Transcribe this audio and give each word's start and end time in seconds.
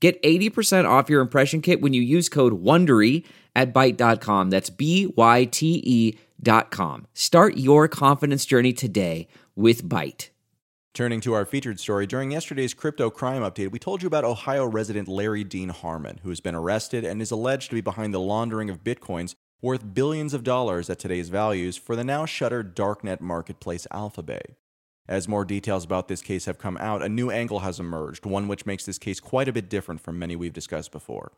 Get 0.00 0.22
80% 0.22 0.88
off 0.88 1.08
your 1.08 1.20
impression 1.20 1.62
kit 1.62 1.80
when 1.80 1.92
you 1.92 2.02
use 2.02 2.28
code 2.28 2.62
WONDERY 2.62 3.24
at 3.54 3.72
Byte.com. 3.72 4.50
That's 4.50 4.70
B-Y-T-E 4.70 6.18
dot 6.42 6.70
com. 6.70 7.06
Start 7.14 7.56
your 7.56 7.88
confidence 7.88 8.44
journey 8.44 8.74
today 8.74 9.26
with 9.54 9.88
Byte. 9.88 10.28
Turning 10.92 11.20
to 11.20 11.34
our 11.34 11.44
featured 11.44 11.78
story, 11.78 12.06
during 12.06 12.30
yesterday's 12.30 12.72
crypto 12.72 13.10
crime 13.10 13.42
update, 13.42 13.70
we 13.70 13.78
told 13.78 14.02
you 14.02 14.06
about 14.06 14.24
Ohio 14.24 14.66
resident 14.66 15.08
Larry 15.08 15.44
Dean 15.44 15.68
Harmon, 15.68 16.20
who 16.22 16.30
has 16.30 16.40
been 16.40 16.54
arrested 16.54 17.04
and 17.04 17.20
is 17.20 17.30
alleged 17.30 17.68
to 17.68 17.74
be 17.74 17.82
behind 17.82 18.14
the 18.14 18.20
laundering 18.20 18.70
of 18.70 18.82
bitcoins 18.82 19.34
worth 19.60 19.94
billions 19.94 20.32
of 20.32 20.44
dollars 20.44 20.88
at 20.88 20.98
today's 20.98 21.28
values 21.28 21.76
for 21.76 21.96
the 21.96 22.04
now 22.04 22.24
shuttered 22.24 22.74
darknet 22.76 23.20
marketplace 23.20 23.86
Alphabay. 23.92 24.40
As 25.08 25.28
more 25.28 25.44
details 25.44 25.84
about 25.84 26.08
this 26.08 26.20
case 26.20 26.46
have 26.46 26.58
come 26.58 26.76
out, 26.78 27.02
a 27.02 27.08
new 27.08 27.30
angle 27.30 27.60
has 27.60 27.78
emerged, 27.78 28.26
one 28.26 28.48
which 28.48 28.66
makes 28.66 28.84
this 28.84 28.98
case 28.98 29.20
quite 29.20 29.46
a 29.46 29.52
bit 29.52 29.68
different 29.68 30.00
from 30.00 30.18
many 30.18 30.34
we've 30.34 30.52
discussed 30.52 30.90
before. 30.90 31.32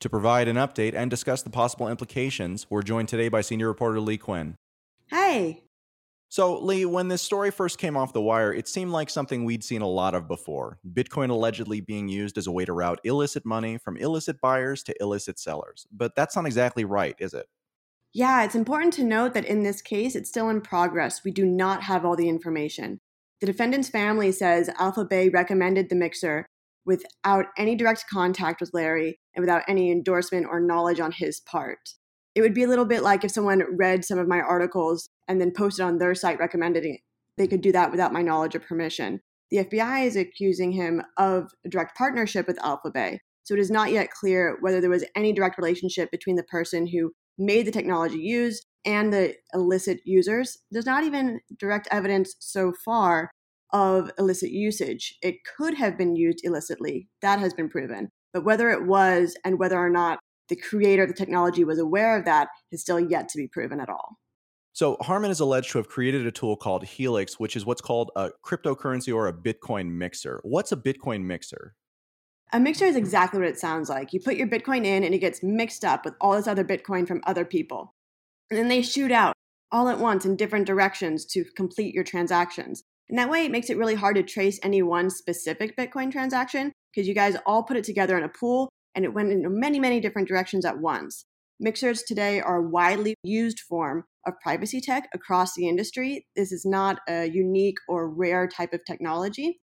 To 0.00 0.10
provide 0.10 0.48
an 0.48 0.56
update 0.56 0.94
and 0.94 1.10
discuss 1.10 1.42
the 1.42 1.50
possible 1.50 1.88
implications, 1.88 2.66
we're 2.68 2.82
joined 2.82 3.08
today 3.08 3.28
by 3.28 3.40
senior 3.40 3.68
reporter 3.68 4.00
Leigh 4.00 4.18
Cuen. 4.18 4.56
Hey. 5.06 5.62
So, 6.28 6.58
Lee, 6.58 6.84
when 6.84 7.06
this 7.06 7.22
story 7.22 7.52
first 7.52 7.78
came 7.78 7.96
off 7.96 8.12
the 8.12 8.20
wire, 8.20 8.52
it 8.52 8.66
seemed 8.66 8.90
like 8.90 9.08
something 9.08 9.44
we'd 9.44 9.62
seen 9.62 9.82
a 9.82 9.88
lot 9.88 10.16
of 10.16 10.26
before 10.26 10.80
Bitcoin 10.92 11.30
allegedly 11.30 11.80
being 11.80 12.08
used 12.08 12.36
as 12.36 12.48
a 12.48 12.52
way 12.52 12.64
to 12.64 12.72
route 12.72 12.98
illicit 13.04 13.46
money 13.46 13.78
from 13.78 13.96
illicit 13.96 14.40
buyers 14.40 14.82
to 14.82 14.94
illicit 15.00 15.38
sellers. 15.38 15.86
But 15.92 16.16
that's 16.16 16.34
not 16.34 16.46
exactly 16.46 16.84
right, 16.84 17.14
is 17.20 17.32
it? 17.32 17.46
Yeah, 18.12 18.44
it's 18.44 18.54
important 18.54 18.94
to 18.94 19.04
note 19.04 19.34
that 19.34 19.44
in 19.44 19.62
this 19.62 19.80
case, 19.80 20.14
it's 20.14 20.28
still 20.28 20.48
in 20.48 20.60
progress. 20.60 21.22
We 21.24 21.30
do 21.30 21.46
not 21.46 21.82
have 21.84 22.04
all 22.04 22.16
the 22.16 22.28
information. 22.28 23.00
The 23.44 23.52
defendant's 23.52 23.90
family 23.90 24.32
says 24.32 24.70
Alphabay 24.80 25.30
recommended 25.30 25.90
the 25.90 25.94
mixer 25.94 26.46
without 26.86 27.44
any 27.58 27.74
direct 27.74 28.06
contact 28.10 28.58
with 28.58 28.72
Larry 28.72 29.18
and 29.34 29.42
without 29.42 29.64
any 29.68 29.92
endorsement 29.92 30.46
or 30.48 30.60
knowledge 30.60 30.98
on 30.98 31.12
his 31.12 31.40
part. 31.40 31.90
It 32.34 32.40
would 32.40 32.54
be 32.54 32.62
a 32.62 32.66
little 32.66 32.86
bit 32.86 33.02
like 33.02 33.22
if 33.22 33.32
someone 33.32 33.76
read 33.76 34.02
some 34.02 34.18
of 34.18 34.28
my 34.28 34.40
articles 34.40 35.10
and 35.28 35.42
then 35.42 35.52
posted 35.54 35.84
on 35.84 35.98
their 35.98 36.14
site 36.14 36.38
recommending 36.38 36.94
it. 36.94 37.00
They 37.36 37.46
could 37.46 37.60
do 37.60 37.70
that 37.72 37.90
without 37.90 38.14
my 38.14 38.22
knowledge 38.22 38.54
or 38.54 38.60
permission. 38.60 39.20
The 39.50 39.58
FBI 39.58 40.06
is 40.06 40.16
accusing 40.16 40.72
him 40.72 41.02
of 41.18 41.50
a 41.66 41.68
direct 41.68 41.98
partnership 41.98 42.46
with 42.46 42.56
Alphabay. 42.60 43.18
So 43.42 43.52
it 43.52 43.60
is 43.60 43.70
not 43.70 43.92
yet 43.92 44.10
clear 44.10 44.56
whether 44.62 44.80
there 44.80 44.88
was 44.88 45.04
any 45.14 45.34
direct 45.34 45.58
relationship 45.58 46.10
between 46.10 46.36
the 46.36 46.44
person 46.44 46.86
who 46.86 47.12
made 47.36 47.66
the 47.66 47.72
technology 47.72 48.20
used 48.20 48.64
and 48.86 49.12
the 49.12 49.34
illicit 49.52 50.00
users. 50.06 50.58
There's 50.70 50.86
not 50.86 51.04
even 51.04 51.40
direct 51.58 51.88
evidence 51.90 52.34
so 52.38 52.72
far 52.84 53.30
of 53.74 54.10
illicit 54.18 54.52
usage. 54.52 55.18
It 55.20 55.44
could 55.56 55.74
have 55.74 55.98
been 55.98 56.14
used 56.14 56.40
illicitly. 56.44 57.08
That 57.20 57.40
has 57.40 57.52
been 57.52 57.68
proven. 57.68 58.08
But 58.32 58.44
whether 58.44 58.70
it 58.70 58.86
was 58.86 59.36
and 59.44 59.58
whether 59.58 59.76
or 59.76 59.90
not 59.90 60.20
the 60.48 60.56
creator 60.56 61.02
of 61.02 61.08
the 61.08 61.14
technology 61.14 61.64
was 61.64 61.78
aware 61.78 62.16
of 62.16 62.24
that 62.24 62.48
is 62.70 62.80
still 62.80 63.00
yet 63.00 63.28
to 63.30 63.38
be 63.38 63.48
proven 63.48 63.80
at 63.80 63.88
all. 63.88 64.16
So, 64.72 64.96
Harmon 65.00 65.30
is 65.30 65.40
alleged 65.40 65.70
to 65.72 65.78
have 65.78 65.88
created 65.88 66.26
a 66.26 66.32
tool 66.32 66.56
called 66.56 66.84
Helix, 66.84 67.38
which 67.38 67.54
is 67.54 67.64
what's 67.64 67.80
called 67.80 68.10
a 68.16 68.30
cryptocurrency 68.44 69.14
or 69.14 69.28
a 69.28 69.32
Bitcoin 69.32 69.92
mixer. 69.92 70.40
What's 70.42 70.72
a 70.72 70.76
Bitcoin 70.76 71.24
mixer? 71.24 71.74
A 72.52 72.60
mixer 72.60 72.84
is 72.84 72.96
exactly 72.96 73.40
what 73.40 73.48
it 73.48 73.58
sounds 73.58 73.88
like. 73.88 74.12
You 74.12 74.20
put 74.20 74.36
your 74.36 74.48
Bitcoin 74.48 74.84
in 74.84 75.04
and 75.04 75.14
it 75.14 75.18
gets 75.18 75.42
mixed 75.42 75.84
up 75.84 76.04
with 76.04 76.14
all 76.20 76.32
this 76.32 76.46
other 76.46 76.64
Bitcoin 76.64 77.06
from 77.06 77.22
other 77.24 77.44
people. 77.44 77.94
And 78.50 78.58
then 78.58 78.68
they 78.68 78.82
shoot 78.82 79.10
out 79.10 79.34
all 79.72 79.88
at 79.88 79.98
once 79.98 80.24
in 80.24 80.36
different 80.36 80.66
directions 80.66 81.24
to 81.26 81.44
complete 81.56 81.94
your 81.94 82.04
transactions. 82.04 82.84
And 83.08 83.18
that 83.18 83.30
way 83.30 83.44
it 83.44 83.50
makes 83.50 83.70
it 83.70 83.76
really 83.76 83.94
hard 83.94 84.16
to 84.16 84.22
trace 84.22 84.58
any 84.62 84.82
one 84.82 85.10
specific 85.10 85.76
Bitcoin 85.76 86.10
transaction 86.10 86.72
because 86.92 87.06
you 87.06 87.14
guys 87.14 87.36
all 87.46 87.62
put 87.62 87.76
it 87.76 87.84
together 87.84 88.16
in 88.16 88.24
a 88.24 88.28
pool 88.28 88.68
and 88.94 89.04
it 89.04 89.12
went 89.12 89.30
in 89.30 89.58
many, 89.58 89.78
many 89.78 90.00
different 90.00 90.28
directions 90.28 90.64
at 90.64 90.78
once. 90.78 91.24
Mixers 91.60 92.02
today 92.02 92.40
are 92.40 92.56
a 92.56 92.68
widely 92.68 93.14
used 93.22 93.60
form 93.60 94.04
of 94.26 94.34
privacy 94.42 94.80
tech 94.80 95.08
across 95.14 95.54
the 95.54 95.68
industry. 95.68 96.26
This 96.34 96.50
is 96.50 96.64
not 96.64 97.00
a 97.08 97.26
unique 97.26 97.76
or 97.88 98.08
rare 98.08 98.48
type 98.48 98.72
of 98.72 98.84
technology. 98.84 99.60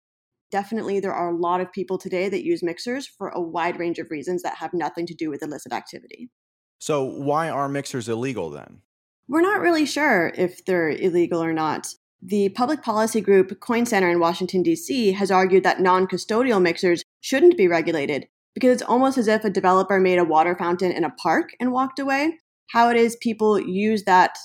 Definitely, 0.51 1.01
there 1.01 1.13
are 1.13 1.31
a 1.31 1.37
lot 1.37 1.61
of 1.61 1.73
people 1.73 1.99
today 1.99 2.29
that 2.29 2.45
use 2.45 2.63
mixers 2.63 3.07
for 3.07 3.29
a 3.29 3.41
wide 3.41 3.79
range 3.79 3.99
of 3.99 4.11
reasons 4.11 4.43
that 4.43 4.57
have 4.57 4.73
nothing 4.73 5.07
to 5.07 5.15
do 5.15 5.29
with 5.29 5.43
illicit 5.43 5.73
activity. 5.73 6.31
So, 6.79 7.03
why 7.03 7.51
are 7.51 7.69
mixers 7.69 8.09
illegal 8.09 8.51
then? 8.51 8.83
We're 9.29 9.41
not 9.41 9.61
really 9.61 9.87
sure 9.87 10.33
if 10.37 10.65
they're 10.65 10.91
illegal 10.91 11.43
or 11.43 11.53
not. 11.53 11.89
The 12.27 12.49
public 12.51 12.83
policy 12.83 13.21
group 13.21 13.61
Coin 13.61 13.85
Center 13.85 14.09
in 14.09 14.19
Washington, 14.19 14.63
D.C. 14.63 15.13
has 15.13 15.31
argued 15.31 15.63
that 15.65 15.81
non 15.81 16.07
custodial 16.07 16.61
mixers 16.61 17.03
shouldn't 17.21 17.59
be 17.59 17.69
regulated 17.69 18.27
because 18.55 18.73
it's 18.73 18.89
almost 18.89 19.19
as 19.19 19.29
if 19.29 19.45
a 19.45 19.51
developer 19.51 20.01
made 20.01 20.19
a 20.19 20.25
water 20.25 20.57
fountain 20.57 20.91
in 20.91 21.05
a 21.05 21.11
park 21.11 21.51
and 21.61 21.71
walked 21.71 21.99
away. 21.99 22.39
How 22.71 22.89
it 22.89 22.97
is 22.97 23.17
people 23.17 23.61
use 23.61 24.05
that 24.05 24.39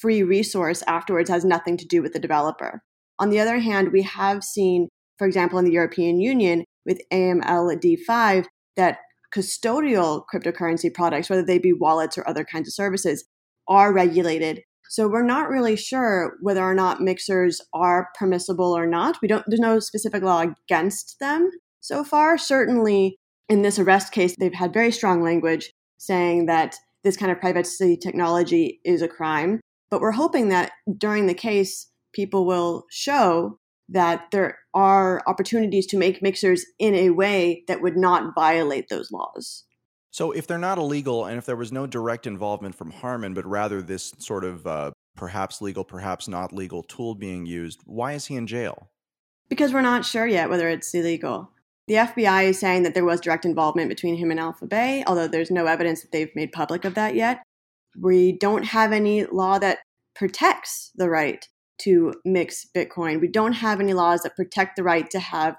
free 0.00 0.22
resource 0.22 0.82
afterwards 0.86 1.28
has 1.28 1.44
nothing 1.44 1.76
to 1.76 1.86
do 1.86 2.00
with 2.00 2.14
the 2.14 2.18
developer. 2.18 2.82
On 3.18 3.28
the 3.28 3.40
other 3.40 3.58
hand, 3.58 3.92
we 3.92 4.02
have 4.02 4.42
seen, 4.42 4.88
for 5.18 5.26
example, 5.26 5.58
in 5.58 5.66
the 5.66 5.72
European 5.72 6.20
Union 6.20 6.64
with 6.86 7.02
AMLD5, 7.12 8.46
that 8.76 9.00
custodial 9.36 10.22
cryptocurrency 10.32 10.92
products, 10.94 11.28
whether 11.28 11.44
they 11.44 11.58
be 11.58 11.74
wallets 11.74 12.16
or 12.16 12.26
other 12.26 12.44
kinds 12.44 12.68
of 12.68 12.74
services, 12.74 13.26
are 13.68 13.92
regulated. 13.92 14.62
So 14.88 15.08
we're 15.08 15.22
not 15.22 15.48
really 15.48 15.76
sure 15.76 16.36
whether 16.40 16.62
or 16.62 16.74
not 16.74 17.00
mixers 17.00 17.60
are 17.72 18.08
permissible 18.18 18.76
or 18.76 18.86
not. 18.86 19.18
We 19.20 19.28
don't 19.28 19.44
there's 19.46 19.60
no 19.60 19.80
specific 19.80 20.22
law 20.22 20.42
against 20.42 21.18
them 21.20 21.50
so 21.80 22.04
far. 22.04 22.38
Certainly 22.38 23.16
in 23.48 23.62
this 23.62 23.78
arrest 23.78 24.12
case, 24.12 24.34
they've 24.38 24.52
had 24.52 24.72
very 24.72 24.92
strong 24.92 25.22
language 25.22 25.72
saying 25.98 26.46
that 26.46 26.76
this 27.04 27.16
kind 27.16 27.30
of 27.30 27.40
privacy 27.40 27.96
technology 27.96 28.80
is 28.84 29.02
a 29.02 29.08
crime. 29.08 29.60
But 29.90 30.00
we're 30.00 30.12
hoping 30.12 30.48
that 30.48 30.72
during 30.96 31.26
the 31.26 31.34
case, 31.34 31.90
people 32.12 32.46
will 32.46 32.84
show 32.90 33.58
that 33.88 34.26
there 34.32 34.58
are 34.74 35.22
opportunities 35.26 35.86
to 35.86 35.96
make 35.96 36.22
mixers 36.22 36.64
in 36.78 36.94
a 36.94 37.10
way 37.10 37.64
that 37.68 37.80
would 37.80 37.96
not 37.96 38.34
violate 38.34 38.88
those 38.90 39.10
laws. 39.10 39.64
So, 40.10 40.32
if 40.32 40.46
they're 40.46 40.58
not 40.58 40.78
illegal 40.78 41.26
and 41.26 41.38
if 41.38 41.44
there 41.44 41.56
was 41.56 41.72
no 41.72 41.86
direct 41.86 42.26
involvement 42.26 42.74
from 42.74 42.90
Harmon, 42.90 43.34
but 43.34 43.46
rather 43.46 43.82
this 43.82 44.14
sort 44.18 44.44
of 44.44 44.66
uh, 44.66 44.90
perhaps 45.16 45.60
legal, 45.60 45.84
perhaps 45.84 46.28
not 46.28 46.52
legal 46.52 46.82
tool 46.82 47.14
being 47.14 47.44
used, 47.44 47.80
why 47.84 48.12
is 48.12 48.26
he 48.26 48.36
in 48.36 48.46
jail? 48.46 48.88
Because 49.48 49.72
we're 49.72 49.82
not 49.82 50.04
sure 50.04 50.26
yet 50.26 50.50
whether 50.50 50.68
it's 50.68 50.94
illegal. 50.94 51.50
The 51.88 51.94
FBI 51.94 52.44
is 52.44 52.58
saying 52.58 52.82
that 52.82 52.94
there 52.94 53.04
was 53.04 53.20
direct 53.20 53.46
involvement 53.46 53.88
between 53.88 54.16
him 54.16 54.30
and 54.30 54.38
Alpha 54.38 54.66
Bay, 54.66 55.02
although 55.06 55.26
there's 55.26 55.50
no 55.50 55.66
evidence 55.66 56.02
that 56.02 56.12
they've 56.12 56.34
made 56.36 56.52
public 56.52 56.84
of 56.84 56.94
that 56.94 57.14
yet. 57.14 57.42
We 57.98 58.32
don't 58.32 58.64
have 58.64 58.92
any 58.92 59.24
law 59.24 59.58
that 59.58 59.78
protects 60.14 60.92
the 60.96 61.08
right 61.08 61.48
to 61.78 62.12
mix 62.24 62.66
Bitcoin. 62.76 63.20
We 63.20 63.28
don't 63.28 63.54
have 63.54 63.80
any 63.80 63.94
laws 63.94 64.22
that 64.22 64.36
protect 64.36 64.76
the 64.76 64.82
right 64.82 65.08
to 65.10 65.18
have 65.18 65.56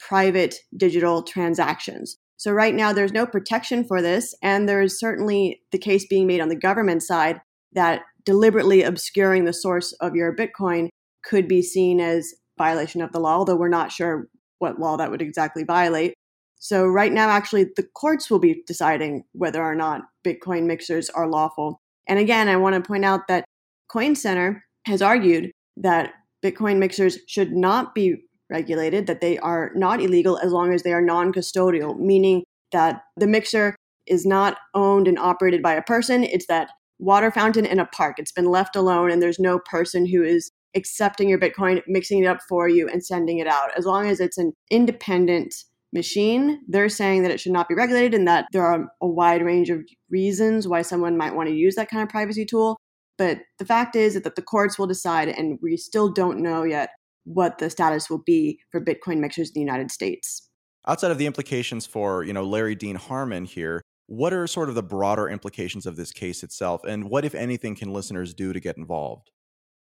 private 0.00 0.56
digital 0.76 1.22
transactions. 1.22 2.16
So, 2.40 2.52
right 2.52 2.74
now, 2.74 2.94
there's 2.94 3.12
no 3.12 3.26
protection 3.26 3.84
for 3.84 4.00
this. 4.00 4.34
And 4.42 4.66
there's 4.66 4.98
certainly 4.98 5.60
the 5.72 5.78
case 5.78 6.06
being 6.06 6.26
made 6.26 6.40
on 6.40 6.48
the 6.48 6.56
government 6.56 7.02
side 7.02 7.38
that 7.74 8.00
deliberately 8.24 8.82
obscuring 8.82 9.44
the 9.44 9.52
source 9.52 9.92
of 10.00 10.14
your 10.14 10.34
Bitcoin 10.34 10.88
could 11.22 11.46
be 11.46 11.60
seen 11.60 12.00
as 12.00 12.32
violation 12.56 13.02
of 13.02 13.12
the 13.12 13.20
law, 13.20 13.36
although 13.36 13.56
we're 13.56 13.68
not 13.68 13.92
sure 13.92 14.26
what 14.58 14.80
law 14.80 14.96
that 14.96 15.10
would 15.10 15.20
exactly 15.20 15.64
violate. 15.64 16.14
So 16.58 16.86
right 16.86 17.12
now, 17.12 17.28
actually, 17.28 17.66
the 17.76 17.86
courts 17.94 18.30
will 18.30 18.38
be 18.38 18.62
deciding 18.66 19.24
whether 19.32 19.62
or 19.62 19.74
not 19.74 20.04
Bitcoin 20.26 20.64
mixers 20.64 21.10
are 21.10 21.28
lawful. 21.28 21.78
And 22.08 22.18
again, 22.18 22.48
I 22.48 22.56
want 22.56 22.74
to 22.74 22.88
point 22.88 23.04
out 23.04 23.28
that 23.28 23.44
Coin 23.92 24.14
Center 24.14 24.64
has 24.86 25.02
argued 25.02 25.50
that 25.76 26.14
Bitcoin 26.42 26.78
mixers 26.78 27.18
should 27.28 27.52
not 27.52 27.94
be 27.94 28.16
regulated, 28.50 29.06
that 29.06 29.20
they 29.20 29.38
are 29.38 29.70
not 29.74 30.00
illegal 30.00 30.38
as 30.38 30.52
long 30.52 30.72
as 30.72 30.82
they 30.82 30.92
are 30.92 31.02
non 31.02 31.32
custodial, 31.32 31.98
meaning 31.98 32.44
that 32.72 33.02
the 33.16 33.26
mixer 33.26 33.76
is 34.06 34.26
not 34.26 34.58
owned 34.74 35.06
and 35.08 35.18
operated 35.18 35.62
by 35.62 35.74
a 35.74 35.82
person. 35.82 36.24
It's 36.24 36.46
that 36.46 36.70
water 36.98 37.30
fountain 37.30 37.64
in 37.64 37.78
a 37.78 37.86
park. 37.86 38.18
It's 38.18 38.32
been 38.32 38.50
left 38.50 38.76
alone, 38.76 39.10
and 39.10 39.22
there's 39.22 39.38
no 39.38 39.58
person 39.58 40.06
who 40.06 40.22
is 40.22 40.50
accepting 40.76 41.28
your 41.28 41.38
Bitcoin, 41.38 41.82
mixing 41.86 42.22
it 42.22 42.26
up 42.26 42.38
for 42.48 42.68
you, 42.68 42.88
and 42.88 43.04
sending 43.04 43.38
it 43.38 43.46
out. 43.46 43.70
As 43.76 43.86
long 43.86 44.08
as 44.08 44.20
it's 44.20 44.38
an 44.38 44.52
independent 44.70 45.54
machine, 45.92 46.60
they're 46.68 46.88
saying 46.88 47.22
that 47.22 47.32
it 47.32 47.40
should 47.40 47.52
not 47.52 47.68
be 47.68 47.74
regulated 47.74 48.14
and 48.14 48.28
that 48.28 48.46
there 48.52 48.64
are 48.64 48.86
a 49.00 49.06
wide 49.08 49.42
range 49.42 49.70
of 49.70 49.80
reasons 50.08 50.68
why 50.68 50.82
someone 50.82 51.16
might 51.16 51.34
want 51.34 51.48
to 51.48 51.54
use 51.54 51.74
that 51.74 51.90
kind 51.90 52.02
of 52.02 52.08
privacy 52.08 52.44
tool. 52.44 52.76
But 53.18 53.40
the 53.58 53.64
fact 53.64 53.96
is 53.96 54.14
that 54.14 54.36
the 54.36 54.42
courts 54.42 54.78
will 54.78 54.86
decide, 54.86 55.28
and 55.28 55.58
we 55.60 55.76
still 55.76 56.10
don't 56.10 56.40
know 56.40 56.62
yet 56.62 56.90
what 57.24 57.58
the 57.58 57.70
status 57.70 58.08
will 58.08 58.22
be 58.24 58.60
for 58.70 58.80
Bitcoin 58.80 59.18
mixers 59.18 59.48
in 59.48 59.54
the 59.54 59.60
United 59.60 59.90
States. 59.90 60.48
Outside 60.86 61.10
of 61.10 61.18
the 61.18 61.26
implications 61.26 61.86
for, 61.86 62.24
you 62.24 62.32
know, 62.32 62.44
Larry 62.44 62.74
Dean 62.74 62.96
Harmon 62.96 63.44
here, 63.44 63.82
what 64.06 64.32
are 64.32 64.46
sort 64.46 64.68
of 64.68 64.74
the 64.74 64.82
broader 64.82 65.28
implications 65.28 65.86
of 65.86 65.96
this 65.96 66.10
case 66.10 66.42
itself, 66.42 66.82
and 66.84 67.08
what, 67.08 67.24
if 67.24 67.34
anything, 67.34 67.76
can 67.76 67.92
listeners 67.92 68.34
do 68.34 68.52
to 68.52 68.58
get 68.58 68.76
involved? 68.76 69.30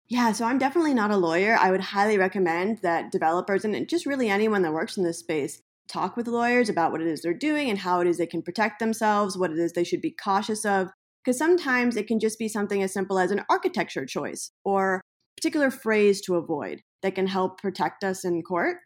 Yeah, 0.08 0.32
so 0.32 0.46
I'm 0.46 0.60
definitely 0.60 0.94
not 0.94 1.12
a 1.12 1.18
lawyer. 1.18 1.58
I 1.60 1.72
would 1.72 1.82
highly 1.82 2.18
recommend 2.18 2.80
that 2.84 3.12
developers 3.12 3.66
and 3.66 3.90
just 3.90 4.06
really 4.06 4.30
anyone 4.30 4.62
that 4.62 4.74
works 4.74 4.98
in 4.98 5.04
this 5.04 5.20
space 5.20 5.62
talk 5.88 6.16
with 6.16 6.28
lawyers 6.28 6.70
about 6.70 6.92
what 6.92 7.02
it 7.02 7.08
is 7.08 7.22
they're 7.22 7.34
doing 7.34 7.70
and 7.70 7.80
how 7.80 8.00
it 8.02 8.08
is 8.08 8.18
they 8.18 8.28
can 8.28 8.42
protect 8.42 8.80
themselves, 8.80 9.38
what 9.38 9.52
it 9.52 9.58
is 9.58 9.74
they 9.74 9.84
should 9.84 10.02
be 10.02 10.16
cautious 10.24 10.64
of. 10.64 10.90
Because 11.24 11.38
sometimes 11.38 11.98
it 11.98 12.08
can 12.08 12.20
just 12.20 12.38
be 12.38 12.48
something 12.48 12.84
as 12.84 12.94
simple 12.94 13.18
as 13.18 13.32
an 13.32 13.44
architecture 13.50 14.06
choice 14.06 14.52
or 14.64 15.02
particular 15.36 15.72
phrase 15.72 16.22
to 16.22 16.36
avoid 16.36 16.82
that 17.06 17.14
can 17.14 17.28
help 17.28 17.62
protect 17.62 18.04
us 18.04 18.26
in 18.26 18.42
court. 18.42 18.78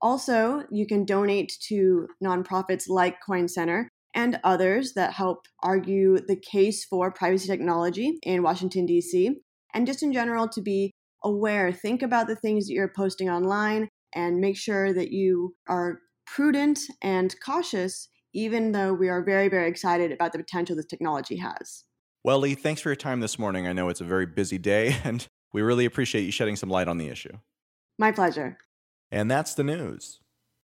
Also, 0.00 0.62
you 0.70 0.86
can 0.86 1.04
donate 1.04 1.52
to 1.66 2.06
nonprofits 2.24 2.84
like 2.88 3.16
Coin 3.26 3.48
Center 3.48 3.88
and 4.14 4.38
others 4.44 4.92
that 4.94 5.12
help 5.12 5.40
argue 5.64 6.16
the 6.28 6.36
case 6.36 6.84
for 6.84 7.10
privacy 7.10 7.48
technology 7.48 8.20
in 8.22 8.44
Washington, 8.44 8.86
D.C. 8.86 9.40
And 9.74 9.84
just 9.84 10.04
in 10.04 10.12
general, 10.12 10.48
to 10.50 10.62
be 10.62 10.92
aware, 11.24 11.72
think 11.72 12.02
about 12.02 12.28
the 12.28 12.36
things 12.36 12.68
that 12.68 12.74
you're 12.74 12.92
posting 12.94 13.28
online 13.28 13.88
and 14.14 14.38
make 14.38 14.56
sure 14.56 14.94
that 14.94 15.10
you 15.10 15.56
are 15.68 15.98
prudent 16.24 16.78
and 17.02 17.34
cautious, 17.44 18.08
even 18.32 18.70
though 18.70 18.94
we 18.94 19.08
are 19.08 19.24
very, 19.24 19.48
very 19.48 19.68
excited 19.68 20.12
about 20.12 20.30
the 20.30 20.38
potential 20.38 20.76
this 20.76 20.86
technology 20.86 21.38
has. 21.38 21.82
Well, 22.22 22.38
Leigh, 22.38 22.54
thanks 22.54 22.80
for 22.80 22.90
your 22.90 22.96
time 22.96 23.18
this 23.18 23.40
morning. 23.40 23.66
I 23.66 23.72
know 23.72 23.88
it's 23.88 24.00
a 24.00 24.04
very 24.04 24.26
busy 24.26 24.56
day, 24.56 24.96
and 25.04 25.26
we 25.52 25.62
really 25.62 25.84
appreciate 25.84 26.22
you 26.22 26.30
shedding 26.30 26.54
some 26.54 26.70
light 26.70 26.86
on 26.86 26.98
the 26.98 27.08
issue. 27.08 27.38
My 27.98 28.12
pleasure. 28.12 28.58
And 29.10 29.30
that's 29.30 29.54
the 29.54 29.64
news. 29.64 30.20